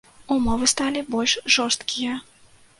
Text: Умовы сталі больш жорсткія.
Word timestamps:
Умовы 0.35 0.69
сталі 0.73 1.05
больш 1.17 1.37
жорсткія. 1.59 2.19